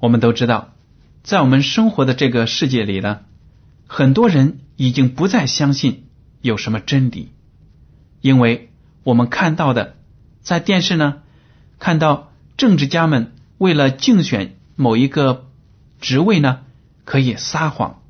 [0.00, 0.72] 我们都知道，
[1.22, 3.20] 在我们生活的这个世界里呢，
[3.86, 6.08] 很多人已经不再相信
[6.40, 7.30] 有什么真理，
[8.20, 8.70] 因为
[9.04, 9.94] 我们看到的，
[10.40, 11.22] 在电视呢，
[11.78, 15.46] 看到政治家们为了竞选某一个
[16.00, 16.62] 职位呢，
[17.04, 18.02] 可以撒谎，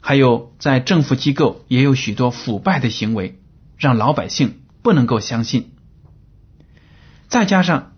[0.00, 3.40] 还有在政府机构也有许多腐败的行为。
[3.78, 5.72] 让老百姓不能够相信，
[7.28, 7.92] 再加上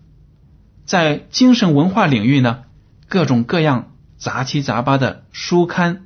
[0.83, 2.65] 在精神文化领域呢，
[3.09, 6.05] 各种各样杂七杂八的书刊、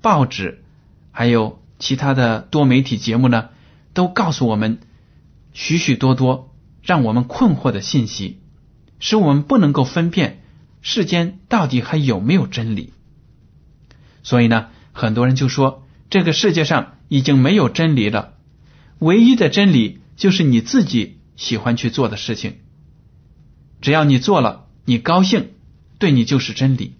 [0.00, 0.62] 报纸，
[1.10, 3.48] 还有其他的多媒体节目呢，
[3.92, 4.78] 都告诉我们
[5.52, 8.40] 许许多多让我们困惑的信息，
[9.00, 10.44] 使我们不能够分辨
[10.80, 12.92] 世间到底还有没有真理。
[14.22, 18.34] 所以呢，很多人就说这个世界上已经没有真理了。
[19.00, 22.58] 唯一的真理就是你自己喜欢去做的事情，
[23.80, 25.50] 只要你做了，你高兴，
[26.02, 26.96] 对你就是真理。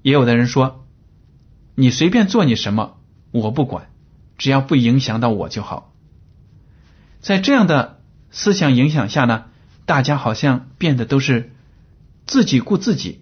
[0.00, 0.86] 也有的人说，
[1.74, 2.96] 你随便做你什么，
[3.32, 3.90] 我不管，
[4.38, 5.92] 只要不影响到我就好。
[7.20, 8.00] 在这样的
[8.30, 9.44] 思想影响下呢，
[9.84, 11.52] 大家好像变得都是
[12.24, 13.20] 自己顾自己，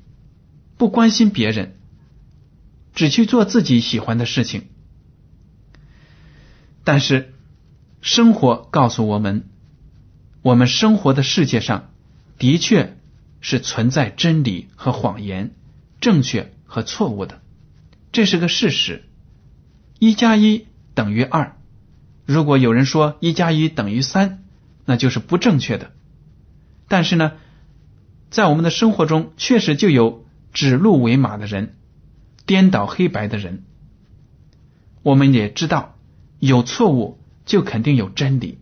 [0.77, 1.77] 不关心别人，
[2.95, 4.69] 只去做自己喜欢的事情，
[6.85, 7.33] 但是。
[8.07, 9.49] 生活告诉我们，
[10.43, 11.91] 我们生活的世界上
[12.37, 12.99] 的确
[13.45, 15.55] 是存在真理和谎言、
[16.01, 17.43] 正确和错误的，
[18.11, 19.05] 这是个事实。
[19.99, 21.57] 一加一等于二，
[22.25, 24.43] 如果有人说一加一等于三，
[24.87, 25.91] 那就是不正确的。
[26.89, 27.33] 但是呢，
[28.31, 31.77] 在我们的生活中，确实就有指鹿为马的人，
[32.47, 33.65] 颠倒黑白的人。
[35.03, 35.97] 我们也知道
[36.39, 37.21] 有错误。
[37.45, 38.59] 就肯定有真理。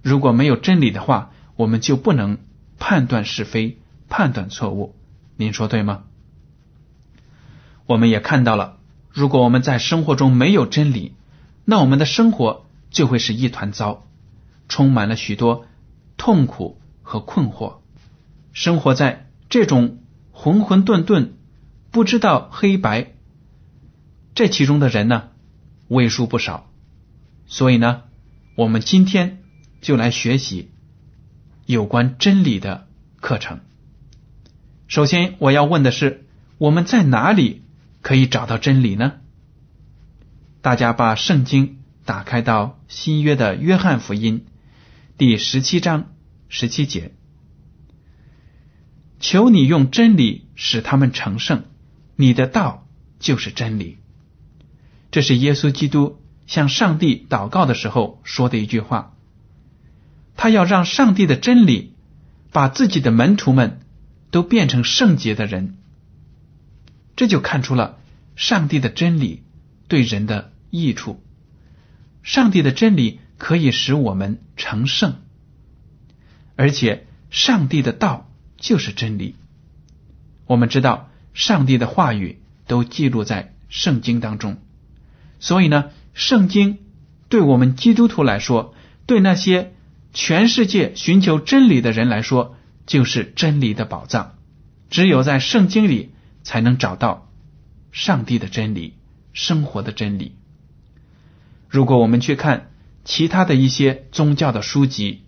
[0.00, 2.38] 如果没有真理的话，我们就不能
[2.80, 4.96] 判断是非、判断错误。
[5.36, 6.02] 您说对吗？
[7.86, 8.78] 我们也看到了，
[9.10, 11.14] 如果我们在生活中没有真理，
[11.64, 14.06] 那我们的生活就会是一团糟，
[14.68, 15.66] 充满了许多
[16.16, 17.76] 痛苦和困惑。
[18.52, 19.98] 生活在这种
[20.32, 21.30] 混混沌沌、
[21.90, 23.12] 不知道黑白，
[24.34, 25.28] 这其中的人呢，
[25.88, 26.68] 为数不少。
[27.46, 28.02] 所以呢，
[28.54, 29.42] 我们今天
[29.80, 30.70] 就来学习
[31.70, 32.88] 有关真理的
[33.20, 33.60] 课程。
[34.88, 36.26] 首先，我要问的是，
[36.58, 37.62] 我们在哪里
[38.02, 39.14] 可以找到真理呢？
[40.62, 44.46] 大家把圣经打开到新约的约翰福音
[45.16, 46.12] 第十七章
[46.48, 47.12] 十七节，
[49.20, 51.62] 求你用真理使他们成圣，
[52.16, 52.86] 你的道
[53.20, 53.98] 就是真理。
[55.10, 56.20] 这是耶稣基督。
[56.46, 59.14] 向上帝祷告的时候说的一句话，
[60.42, 61.92] 他要让上帝的真理
[62.50, 63.80] 把自己的门徒们
[64.30, 65.76] 都变成圣洁的人，
[67.14, 67.98] 这就看出了
[68.36, 69.42] 上帝的真理
[69.86, 71.22] 对人的益处。
[72.22, 75.16] 上帝的真理可以使我们成圣，
[76.56, 79.36] 而且上帝的道就是真理。
[80.46, 84.56] 我们知道上帝的话语都记录在圣经当中，
[85.38, 85.90] 所以呢。
[86.14, 86.78] 圣经
[87.28, 88.74] 对我们基督徒来说，
[89.06, 89.74] 对那些
[90.12, 94.32] 全世界寻求真理的人来说，就是真理的宝藏，
[94.90, 96.12] 只有在圣经里
[96.42, 97.30] 才能找到
[97.92, 98.94] 上帝的真理、
[99.32, 100.34] 生活的真理。
[101.68, 102.70] 如果我们去看
[103.04, 105.22] 其他的一些宗教的书籍，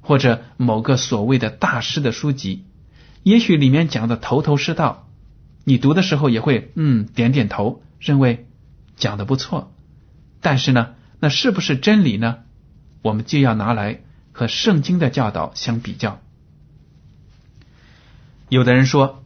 [0.00, 2.64] 或者某个所谓的大师的书籍，
[3.24, 5.08] 也许里面讲的头头是道，
[5.64, 8.46] 你读的时候也会嗯点点头，认为
[8.96, 9.72] 讲的不错。
[10.40, 12.38] 但是呢，那是不是真理呢？
[13.02, 14.00] 我们就要拿来
[14.32, 16.20] 和圣经的教导相比较。
[18.48, 19.24] 有的人说，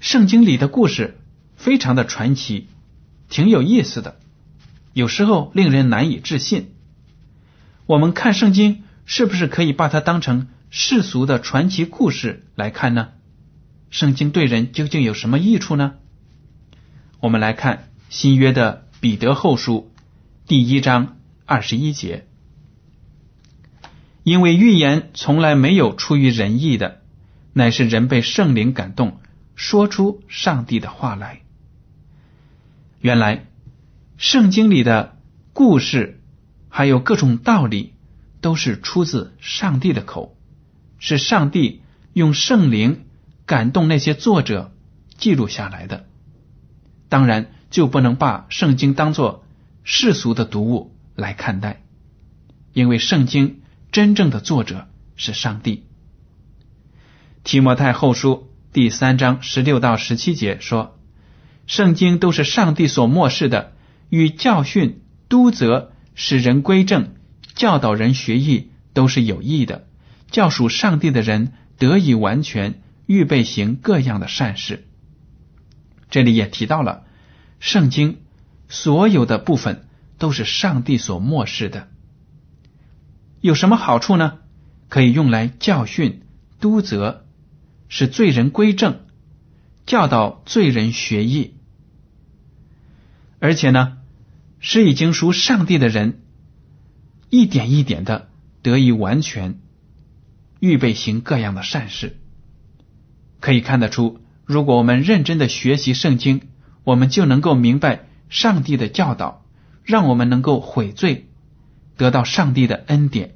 [0.00, 1.18] 圣经里的故事
[1.56, 2.68] 非常的传奇，
[3.28, 4.18] 挺有意思的，
[4.92, 6.74] 有时候令人难以置信。
[7.86, 8.82] 我们看圣经。
[9.06, 13.08] 是不是可以把它当成世俗的传奇故事来看呢？
[13.90, 15.96] 圣经对人究竟有什么益处呢？
[17.20, 19.92] 我们来看新约的彼得后书
[20.46, 22.26] 第一章二十一节，
[24.24, 27.00] 因为预言从来没有出于人意的，
[27.52, 29.20] 乃是人被圣灵感动，
[29.54, 31.42] 说出上帝的话来。
[33.00, 33.46] 原来
[34.16, 35.16] 圣经里的
[35.52, 36.20] 故事
[36.68, 37.92] 还有各种道理。
[38.44, 40.36] 都是出自上帝的口，
[40.98, 41.80] 是上帝
[42.12, 43.06] 用圣灵
[43.46, 44.70] 感动那些作者
[45.16, 46.04] 记录下来的。
[47.08, 49.46] 当然，就不能把圣经当作
[49.82, 51.80] 世俗的读物来看待，
[52.74, 53.62] 因为圣经
[53.94, 55.84] 真正的作者是上帝。
[57.44, 60.98] 提摩太后书第三章十六到十七节说
[61.68, 63.72] ：“圣经都是上帝所漠视的，
[64.08, 67.14] 与教训、督责、使人归正。”
[67.54, 69.86] 教导人学艺都是有益的，
[70.28, 74.88] 教属上帝的人得以完全，预备行各样的善事。
[76.10, 77.04] 这里也提到了，
[77.60, 78.18] 圣经
[78.68, 79.86] 所有的部分
[80.18, 81.86] 都是上帝所漠视的。
[83.44, 84.38] 有什么好处呢？
[84.88, 86.22] 可以用来教训、
[86.60, 87.24] 督责，
[87.90, 89.00] 使罪人归正，
[89.84, 91.52] 教导罪人学艺，
[93.40, 93.98] 而且呢，
[94.60, 96.22] 是已经属上帝的人。
[97.28, 98.30] 一点一点的
[98.62, 99.58] 得以完全，
[100.58, 102.16] 预备行各样的善事。
[103.40, 106.40] 可以看得出，如果我们认真的学习圣经，
[106.82, 109.44] 我们就能够明白上帝的教导，
[109.84, 111.28] 让我们能够悔罪，
[111.98, 113.33] 得到上帝的恩典。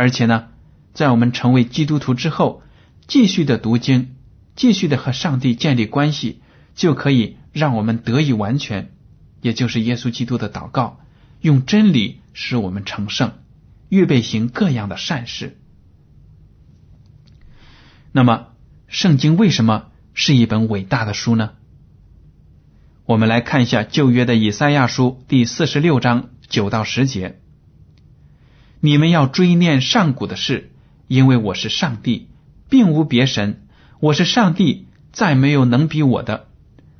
[0.00, 0.48] 而且呢，
[0.94, 2.62] 在我们成为基督徒之后，
[3.06, 4.16] 继续的读经，
[4.56, 6.40] 继续的和上帝建立关系，
[6.74, 8.92] 就可以让我们得以完全，
[9.42, 11.00] 也就是耶稣基督的祷告。
[11.42, 13.32] 用真理使我们成圣，
[13.90, 15.58] 预备行各样的善事。
[18.10, 18.46] 那么，
[18.88, 21.50] 圣经为什么是一本伟大的书呢？
[23.04, 27.38] 我们来看一下旧约的以赛亚书第四十六章九到十节：
[28.80, 30.72] 你们要追念上古的事，
[31.06, 32.28] 因为我是上帝，
[32.68, 33.66] 并无别神。
[34.00, 36.48] 我是上帝，再没有能比我的。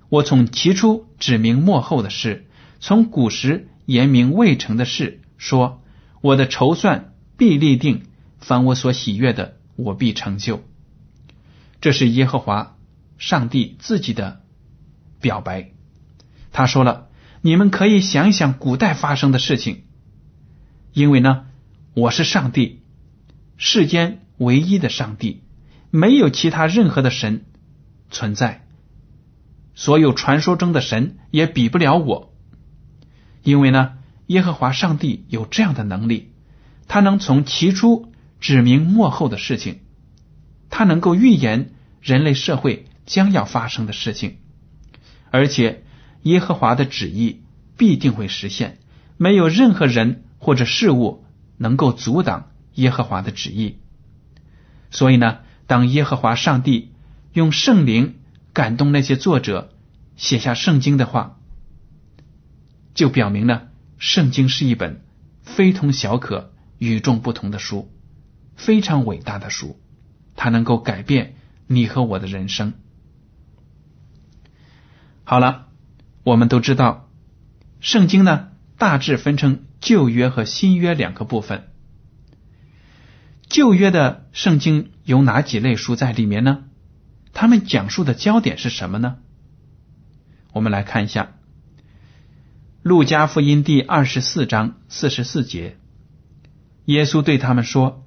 [0.08, 2.46] 我从起初指明末后的事，
[2.80, 3.66] 从古时。
[3.86, 5.82] 言明未成的事，说
[6.20, 8.04] 我的筹算必立定，
[8.38, 10.62] 凡我所喜悦的，我必成就。
[11.80, 12.76] 这是耶和华
[13.18, 14.42] 上帝自己的
[15.20, 15.70] 表白。
[16.52, 17.08] 他说了
[17.42, 19.82] ：“你们可以想想古代发生的事情，
[20.92, 21.46] 因为呢，
[22.00, 22.80] 我是上帝，
[23.58, 25.42] 世间唯一的上帝，
[25.90, 27.44] 没有其他任何的神
[28.10, 28.66] 存在，
[29.74, 32.34] 所有传说中的神也比不了我。”
[33.44, 36.32] 因为呢，耶和华上帝有这样的能力，
[36.88, 39.80] 他能从起初指明幕后的事情，
[40.70, 44.38] 他能够预言人类社会将要发生的事情，
[45.30, 45.84] 而且
[46.22, 47.42] 耶和华的旨意
[47.76, 48.78] 必定会实现，
[49.18, 51.26] 没有任何人或者事物
[51.62, 53.78] 能够阻挡耶和华的旨意。
[54.90, 56.92] 所以呢，当耶和华上帝
[57.34, 58.20] 用圣灵
[58.54, 59.74] 感动那些作者
[60.16, 61.36] 写下圣经的话。
[62.92, 65.04] 就表明了，圣经是一本
[65.42, 67.90] 非同小可、与众不同的书，
[68.56, 69.78] 非常伟大的书，
[70.34, 71.36] 它能够改变
[71.66, 72.74] 你和我的人生。
[75.22, 75.68] 好了，
[76.24, 77.08] 我们都知道，
[77.80, 81.68] 圣经呢大致分成旧约和新约两个部分。
[83.48, 86.64] 旧约的圣经有哪几类书在里面呢？
[87.32, 89.16] 他们讲述的焦点是什么呢？
[90.52, 91.32] 我们来看一下。
[92.82, 95.76] 路加福音第二十四章四十四节，
[96.86, 98.04] 耶稣对他们说：“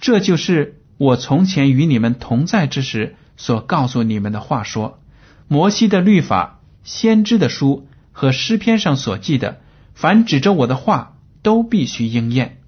[0.00, 4.62] 这就是我从前与你们同在之时所告诉你们的话。
[4.64, 5.00] 说
[5.46, 9.60] 摩西的律法、先知的书和诗篇上所记的，
[9.94, 11.15] 凡指着我的话，
[11.46, 12.60] 都必须应验。”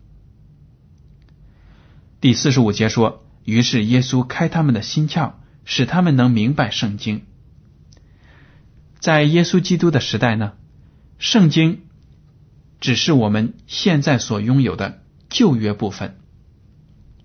[2.23, 5.33] 第四十五节说：“于是耶稣开他们的心窍，
[5.65, 7.25] 使他们能明白圣经。
[9.01, 10.53] 在耶稣基督的时代呢，
[11.19, 11.87] 圣经
[12.81, 16.17] 只是我们现在所拥有的旧约部分，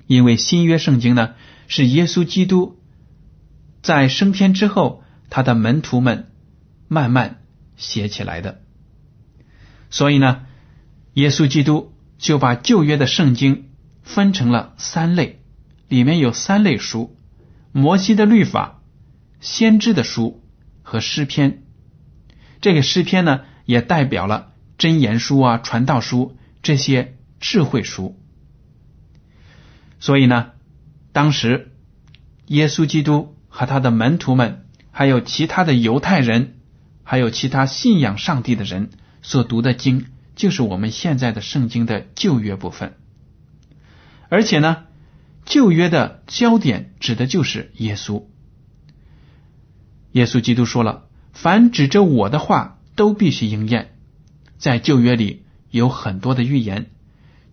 [0.07, 1.36] 因为新约圣经呢
[1.67, 2.79] 是耶稣基督
[3.83, 6.31] 在升天之后，他的门徒们
[6.88, 7.43] 慢慢
[7.77, 8.62] 写起来的。
[9.91, 10.45] 所以呢，
[11.13, 13.70] 耶稣基督就把旧约的圣经
[14.01, 15.41] 分成了三类，
[15.88, 17.15] 里面有三类书：
[17.72, 18.82] 摩西的律法、
[19.39, 20.43] 先知的书
[20.82, 21.63] 和诗篇。
[22.62, 28.17] 这个诗篇呢，也代表了真言书啊、传道书这些智慧书。
[30.00, 30.51] 所以呢，
[31.12, 31.72] 当时
[32.48, 36.55] 耶稣基督和他的门徒们，还有其他的犹太人，
[37.03, 38.89] 还有其他信仰上帝的人
[39.22, 42.96] 所读的经，就是我们现在的圣经的旧约部分。
[44.30, 44.84] 而且呢，
[45.46, 48.24] 旧约的焦点指的就是耶稣。
[50.12, 51.06] 耶稣基督说了。
[51.34, 53.96] 凡指着我的话都必须应验。
[54.60, 56.92] 在旧约里有很多的预言，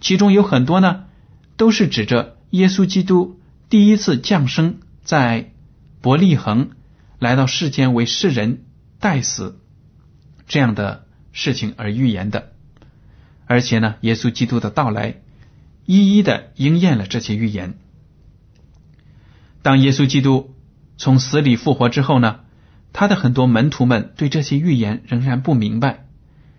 [0.03, 1.07] 其中有很多呢，
[1.57, 5.53] 都是指着耶稣基督第一次降生在
[6.03, 6.73] 伯利恒
[7.19, 8.65] 来到世间为世人
[8.99, 9.59] 代死
[10.47, 12.53] 这样的事情而预言的。
[13.51, 15.23] 而且呢，耶稣基督的到来
[15.85, 17.75] 一一的应验了这些预言。
[19.61, 20.55] 当耶稣基督
[20.97, 22.43] 从死里复活之后呢？
[22.93, 26.07] 他的很多门徒们对这些预言仍然不明白，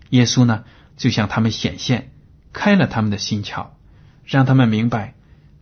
[0.09, 0.65] 耶稣呢
[0.97, 2.11] 就向他们显现，
[2.51, 3.67] 开了他们的心窍，
[4.25, 5.15] 让他们明白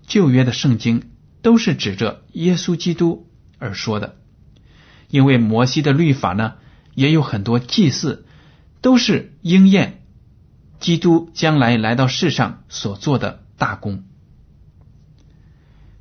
[0.07, 1.11] 旧约的圣经
[1.43, 3.27] 都是指着耶稣基督
[3.59, 4.15] 而说的，
[5.09, 6.55] 因为摩西的律法呢
[6.95, 8.25] 也有很多祭祀，
[8.81, 9.98] 都是应验
[10.79, 14.03] 基督将来来到世上所做的大功。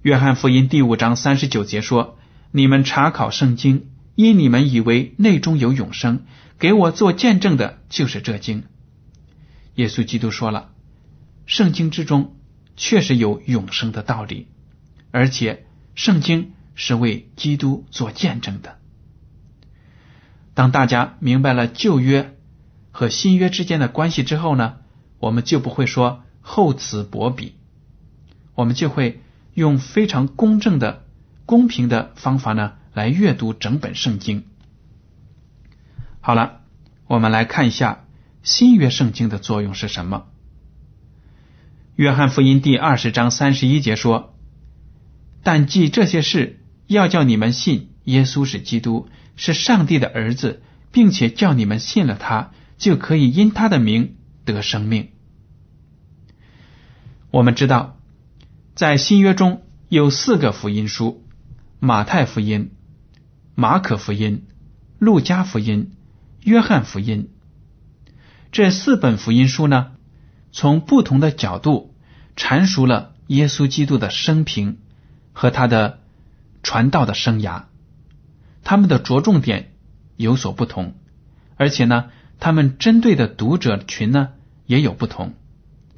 [0.03, 2.19] 约翰福音第五章三十九节说
[2.53, 6.25] ：“你们查考圣经。”因你们以为内中有永生，
[6.59, 8.65] 给我做见证的就是这经。
[9.77, 10.73] 耶稣基督说了，
[11.47, 12.35] 圣经之中
[12.77, 14.49] 确实有永生的道理，
[15.13, 18.81] 而且圣经是为基督做见证的。
[20.53, 22.37] 当大家明白了旧约
[22.99, 24.79] 和新约之间的关系之后呢，
[25.21, 27.55] 我们就不会说厚此薄彼，
[28.57, 29.23] 我们就会
[29.55, 31.05] 用非常公正的、
[31.47, 32.73] 公平的方法呢。
[32.95, 34.47] 来阅读整本圣经。
[36.19, 36.63] 好了，
[37.07, 38.05] 我们来看一下
[38.43, 40.27] 新约圣经的作用是什么。
[41.95, 44.35] 约翰福音第二十章三十一节说
[45.45, 54.17] ：“但记这些事，要叫你们信耶稣是基督，是上帝的儿子，并且叫你们信了他，就可以因他的名
[54.47, 55.11] 得生命。”
[57.31, 57.99] 我们知道，
[58.75, 61.23] 在新约中有四个福音书：
[61.81, 62.71] 马太福音。
[63.55, 64.47] 马可福音、
[65.01, 65.91] 路加福音、
[66.45, 67.31] 约翰福音
[68.53, 69.95] 这四本福音书呢，
[70.53, 71.93] 从不同的角度
[72.37, 74.79] 阐述了耶稣基督的生平
[75.33, 75.99] 和他的
[76.63, 77.65] 传道的生涯。
[78.63, 79.73] 他们的着重点
[80.17, 80.95] 有所不同，
[81.57, 84.31] 而且呢，他们针对的读者群呢
[84.67, 85.35] 也有不同。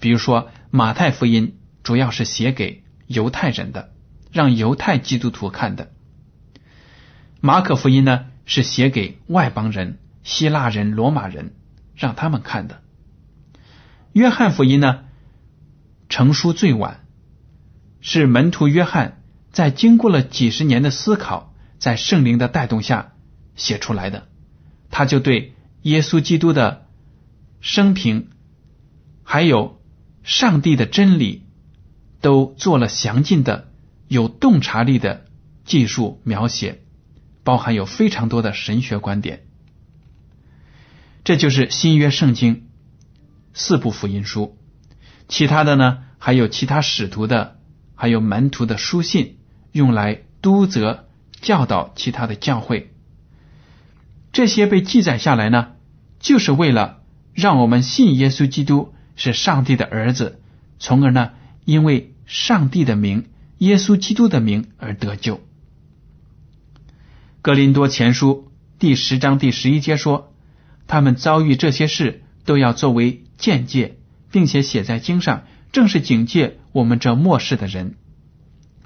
[0.00, 3.92] 比如说，马太福音主要是写给犹太人的，
[4.32, 5.90] 让犹太基督徒看的。
[7.40, 11.54] 马可福音呢是写给外邦人、希腊人、罗马人，
[11.94, 12.82] 让他们看的。
[14.12, 15.04] 约翰福音呢
[16.08, 17.06] 成书最晚，
[18.00, 23.12] 是门徒约翰在经过了几十年的思考，在圣灵的带动下
[23.54, 24.26] 写出来的。
[24.90, 26.86] 他就对耶稣基督的
[27.60, 28.28] 生平，
[29.22, 29.80] 还有
[30.22, 31.42] 上帝的真理，
[32.20, 33.70] 都做了详尽的、
[34.08, 35.26] 有洞察力的
[35.64, 36.82] 技术描写。
[37.42, 39.46] 包含有非常多的神学观点，
[41.24, 42.68] 这就是新约圣经
[43.54, 44.58] 四部福音书。
[45.26, 47.58] 其他的呢，还有其他使徒的，
[47.94, 49.38] 还有门徒的书信，
[49.72, 51.08] 用来督责
[51.40, 52.89] 教导其他的教会。
[54.32, 55.72] 这些被记载下来呢，
[56.20, 57.02] 就是为了
[57.34, 60.40] 让我们信耶稣基督是上帝的儿子，
[60.78, 61.32] 从而呢，
[61.64, 63.26] 因为上帝的名、
[63.58, 65.40] 耶稣基督的名而得救。
[67.42, 70.32] 格林多前书第十章第十一节说
[70.86, 73.96] ：“他们遭遇这些事，都要作为见解，
[74.30, 77.96] 并且写在经上，正是警戒我们这末世的人。”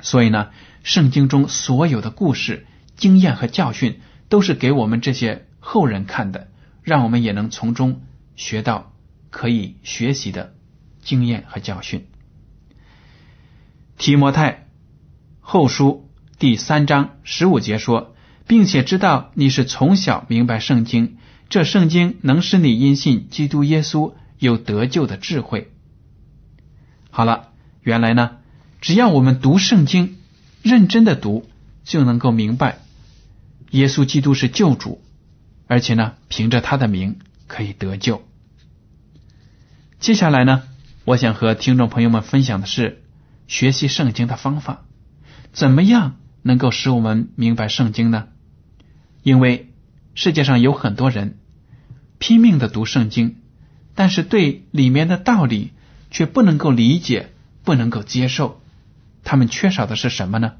[0.00, 0.48] 所以呢，
[0.82, 4.00] 圣经中所有的故事、经验和教训，
[4.34, 6.48] 都是给我们这些后人看的，
[6.82, 8.02] 让我们也能从中
[8.34, 8.92] 学到
[9.30, 10.56] 可以学习的
[11.04, 12.08] 经验和教训。
[13.96, 14.66] 提摩太
[15.38, 16.10] 后书。
[16.36, 18.16] 第三章十五节说，
[18.48, 21.16] 并且知道你是从小明白圣经，
[21.48, 25.70] 这圣经能使你因信基督耶稣有得救的智慧。
[27.10, 27.50] 好了，
[27.82, 28.38] 原来呢，
[28.80, 30.16] 只要我们读圣经，
[30.60, 31.48] 认真的读，
[31.84, 32.80] 就能够明白
[33.74, 35.02] 耶稣基督是救主，
[35.66, 38.22] 而且呢，凭着他的名可以得救。
[39.98, 40.62] 接下来呢，
[41.04, 43.02] 我想和听众朋友们分享的是
[43.48, 44.84] 学习圣经的方法，
[45.52, 48.28] 怎么样能够使我们明白圣经呢？
[49.24, 49.72] 因为
[50.14, 51.40] 世界上有很多人
[52.18, 53.38] 拼命的读圣经，
[53.96, 55.72] 但是对里面的道理
[56.12, 57.32] 却不能够理解，
[57.64, 58.62] 不能够接受。
[59.24, 60.52] 他们缺少的是什么呢？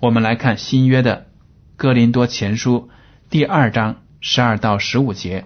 [0.00, 1.26] 我们来看新约的
[1.76, 2.88] 哥林多前书
[3.28, 5.44] 第二章十二到十五节。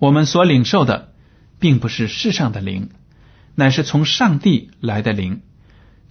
[0.00, 1.12] 我们所领受的，
[1.60, 2.90] 并不是世上的灵，
[3.54, 5.42] 乃是从上帝来的灵，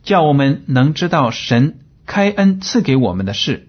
[0.01, 3.67] 叫我们能知道神开恩赐给我们的事，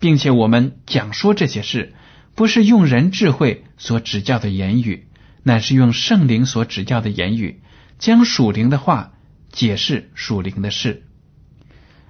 [0.00, 1.94] 并且我们讲说这些事，
[2.34, 5.06] 不是用人智慧所指教的言语，
[5.44, 7.62] 乃是用圣灵所指教的言语，
[8.00, 9.12] 将属灵的话
[9.52, 11.04] 解释属灵的事。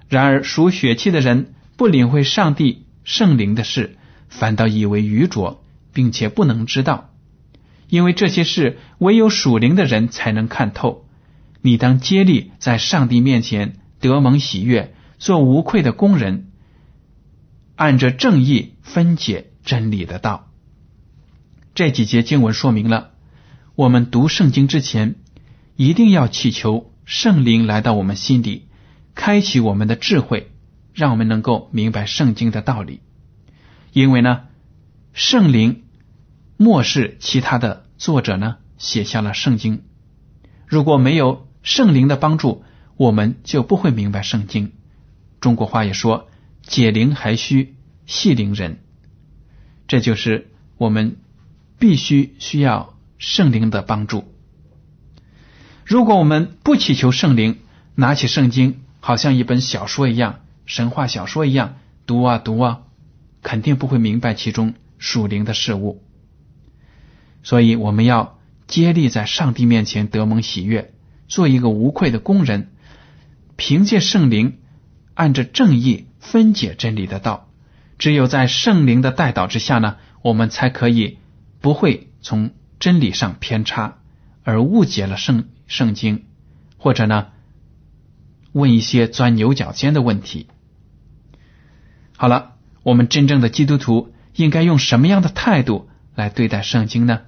[0.09, 3.97] 然而属血气的人不领会上帝圣灵的事，
[4.29, 7.09] 反倒以为愚拙，并且不能知道。
[7.89, 11.07] 因为这些事唯有属灵的人才能看透。
[11.63, 16.51] 你当接力在上帝面前得蒙喜悦，做无愧的工人，
[17.77, 20.51] 按着正义分解真理的道。
[21.75, 23.13] 这几节经文说明了，
[23.75, 25.15] 我们读圣经之前，
[25.77, 28.67] 一定要祈求圣灵来到我们心里，
[29.15, 30.51] 开启我们的智慧，
[30.95, 33.01] 让我们能够明白圣经的道理。
[33.93, 34.43] 因为呢，
[35.13, 35.85] 圣灵。
[36.63, 39.83] 漠视其他的作者呢，写下了圣经。
[40.67, 42.65] 如果没有圣灵的帮助，
[42.99, 44.73] 我们就不会明白圣经。
[45.41, 46.29] 中国话也说
[46.61, 48.81] ：“解铃还需系铃人。”
[49.89, 51.17] 这就是我们
[51.79, 54.35] 必须需要圣灵的帮助。
[55.87, 57.57] 如果我们不祈求圣灵，
[57.95, 62.83] 拿起圣经，好像一本小说一样，神话小说一样读啊读啊，
[63.43, 66.01] 肯定不会明白其中属灵的事物。
[67.43, 70.95] 所以，我们要接力在上帝面前得蒙喜悦，
[71.27, 72.69] 做一个无愧的工人，
[73.57, 74.59] 凭借圣灵，
[75.15, 77.49] 按着正义分解真理的道。
[77.99, 81.19] 只有在圣灵的带导之下呢，我们才可以
[81.61, 83.99] 不会从真理上偏差，
[84.45, 86.27] 而误解了圣圣经，
[86.79, 87.27] 或者呢，
[88.53, 90.47] 问一些钻牛角尖的问题。
[92.21, 97.21] 好了，我们真正的基督徒应该用什么样的态度来对待圣经呢？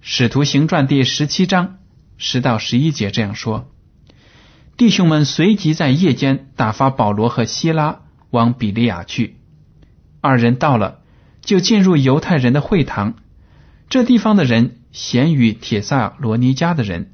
[0.00, 1.76] 使徒行传第十七章
[2.16, 3.70] 十到十一节这样说：
[4.78, 9.36] 弟兄们随即在夜间打发保罗和希拉往比利亚去。
[10.22, 11.00] 二人到了，
[11.42, 13.16] 就进入犹太人的会堂。
[13.90, 17.12] 这地方的人咸于铁萨罗尼迦的人，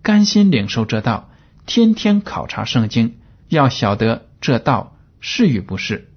[0.00, 1.28] 甘心领受这道，
[1.66, 3.18] 天天考察圣经，
[3.50, 6.08] 要晓得这道是与不是。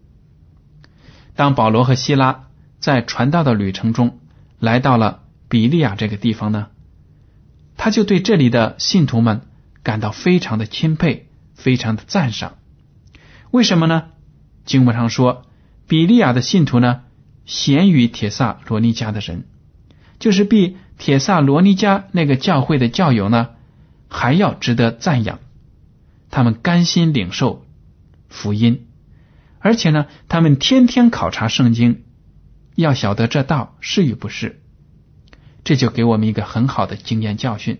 [1.35, 2.45] 当保罗和希拉
[2.79, 4.19] 在传道的旅程中
[4.59, 5.21] 来到了。
[5.47, 6.67] 比利亚这个地方呢，
[7.77, 9.41] 他就对这里的信徒们
[9.83, 12.55] 感到非常的钦佩，非常的赞赏。
[13.51, 14.05] 为什么呢？
[14.65, 15.45] 经文上说，
[15.87, 17.03] 比利亚的信徒呢，
[17.45, 19.45] 贤于铁萨罗尼迦的人，
[20.17, 23.49] 就是比铁萨罗尼迦那个教会的教友呢，
[24.09, 25.39] 还要值得赞扬。
[26.31, 27.63] 他们甘心领受
[28.29, 28.87] 福音，
[29.65, 32.03] 而且呢，他们天天考察圣经，
[32.75, 34.61] 要晓得这道是与不是。
[35.63, 37.79] 这就给我们一个很好的经验教训，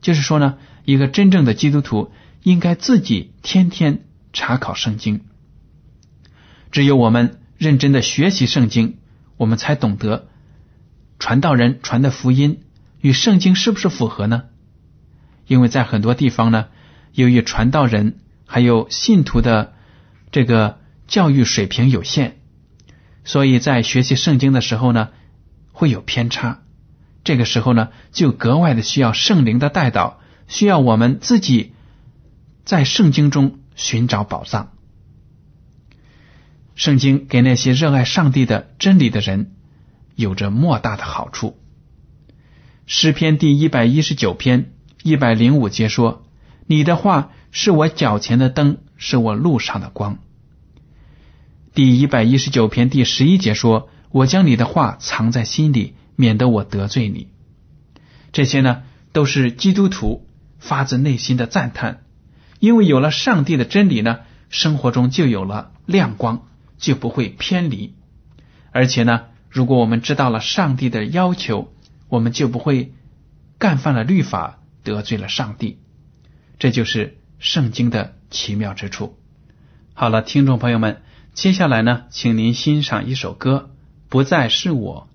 [0.00, 2.12] 就是说呢，一个真正的基督徒
[2.44, 5.22] 应该自己天天查考圣经。
[6.70, 8.98] 只有我们认真的学习圣经，
[9.36, 10.28] 我们才懂得
[11.18, 12.60] 传道人传的福音
[13.00, 14.44] 与圣经是不是符合呢？
[15.48, 16.66] 因为在很多地方呢，
[17.12, 19.72] 由于传道人还有信徒的
[20.30, 22.32] 这个教育水平有限，
[23.24, 25.10] 所以在学习圣经的时候呢，
[25.72, 26.62] 会有偏差。
[27.24, 31.72] 这个时候呢，就格外的需要圣灵的带导，需要我们自己
[32.64, 34.72] 在圣经中寻找宝藏。
[36.74, 39.52] 圣经给那些热爱上帝的真理的人
[40.16, 41.56] 有着莫大的好处。
[42.86, 46.26] 诗篇第一百一十九篇一百零五节说
[46.66, 50.18] ：“你的话是我脚前的灯，是我路上的光。”
[51.74, 57.26] 第一百一十九篇第十一节说：“我将你的话藏在心里。”免得我得罪你，
[58.30, 60.28] 这些呢都是基督徒
[60.60, 62.04] 发自内心的赞叹，
[62.60, 66.46] 因为有了上帝的真理呢，生活中就有了亮光，
[66.78, 67.96] 就不会偏离。
[68.70, 71.74] 而且呢，如果我们知道了上帝的要求，
[72.08, 72.92] 我们就不会
[73.58, 75.80] 干犯了律法，得罪了上帝。
[76.60, 79.18] 这就是圣经的奇妙之处。
[79.94, 81.02] 好了，听众朋友们，
[81.34, 83.70] 接下来呢，请您欣赏一首歌，
[84.08, 85.08] 《不再是我》。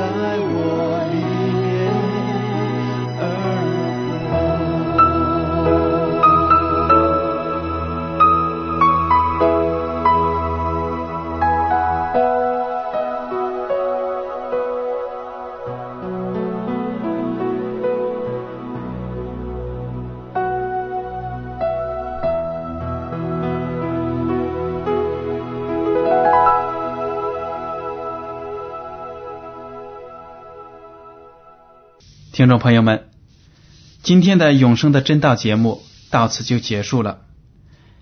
[0.00, 0.79] 爱我
[32.40, 33.10] 听众朋友们，
[34.02, 37.26] 今天的永生的真道节目到此就结束了。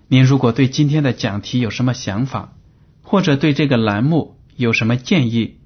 [0.07, 2.53] 您如果对今天的讲题有什么想法，
[3.01, 5.57] 或者对这个栏目有什么建议，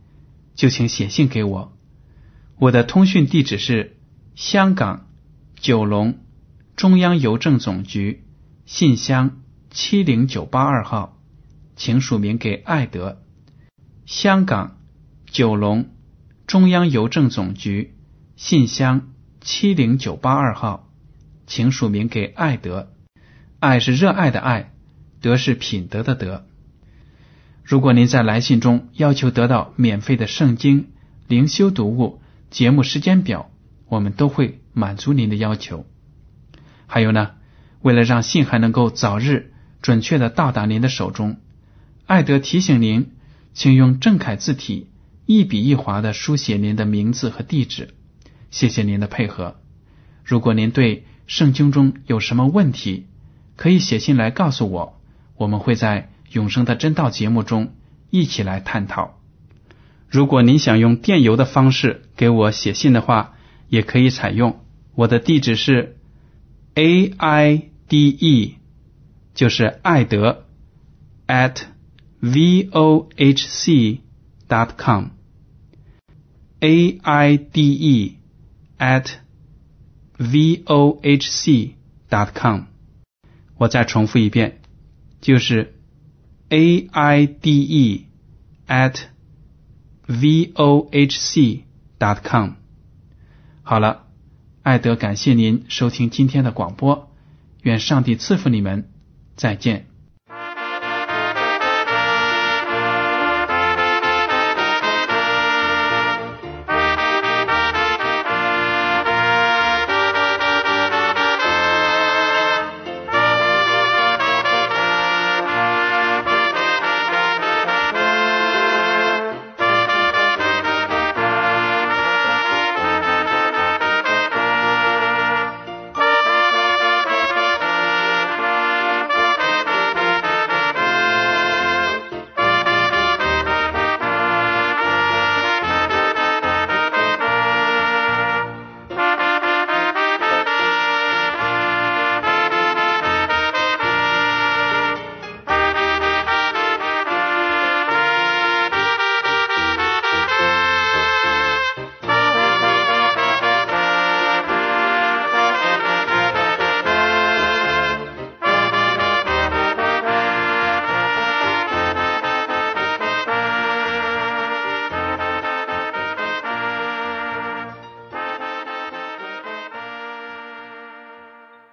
[0.56, 1.78] 就请写信给我。
[2.58, 3.96] 我的通讯地址是
[4.34, 5.06] 香港
[5.60, 6.18] 九龙
[6.76, 8.26] 中央邮政总局
[8.66, 11.20] 信箱七零九八二号，
[11.76, 13.22] 请署名给爱德。
[14.08, 14.80] 香港
[15.30, 15.92] 九龙
[16.48, 17.94] 中央邮政总局
[18.46, 20.90] 信箱七零九八二号，
[21.48, 22.92] 请署名给爱德。
[23.62, 24.74] 爱是热爱的爱，
[25.22, 26.46] 德是品德的德。
[27.64, 30.90] 如果您在来信中要求得到免费的圣经、
[31.26, 33.50] 灵修读物、节目时间表，
[33.88, 35.86] 我们都会满足您的要求。
[36.86, 37.36] 还有呢，
[37.82, 41.38] 为了让信还能够早日准确的到达您的手中，
[42.08, 43.14] 艾德提醒您，
[43.54, 44.90] 请用正楷字体
[45.26, 47.94] 一笔一划的书写您的名字和地址。
[48.54, 49.56] 谢谢您的配合。
[50.24, 53.08] 如果您对圣经中有什么问题，
[53.56, 55.02] 可以写信来告诉我，
[55.36, 57.74] 我们会在永生的真道节目中
[58.12, 59.20] 一起来探讨。
[60.08, 63.34] 如果您想用电邮的方式给我写信的话，
[63.70, 64.60] 也可以采用。
[64.94, 65.98] 我的地址是
[66.76, 68.58] a i d e，
[69.34, 70.46] 就是爱德
[71.26, 71.64] at
[72.20, 74.02] v o h c
[74.48, 75.06] dot com。
[76.60, 78.18] a i d e
[78.84, 79.12] at
[80.18, 81.76] v o h c
[82.10, 82.64] dot com。
[83.56, 84.60] 我再重复一遍，
[85.22, 85.74] 就是
[86.50, 88.08] a i d e
[88.68, 89.04] at
[90.06, 91.64] v o h c
[91.98, 92.56] dot com。
[93.62, 94.08] 好了，
[94.64, 97.10] 艾德感谢您收听今天的广播，
[97.62, 98.90] 愿上帝赐福你们，
[99.38, 99.93] 再见。